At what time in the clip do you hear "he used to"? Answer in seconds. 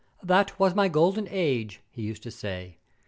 1.91-2.31